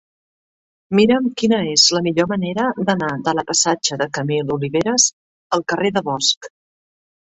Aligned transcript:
Mira'm 0.99 1.27
quina 1.41 1.59
és 1.73 1.83
la 1.97 2.01
millor 2.07 2.29
manera 2.33 2.67
d'anar 2.89 3.11
de 3.29 3.37
la 3.43 3.47
passatge 3.53 4.01
de 4.03 4.11
Camil 4.19 4.53
Oliveras 4.61 5.11
al 5.61 5.69
carrer 5.73 5.97
de 6.01 6.09
Bosch. 6.13 6.57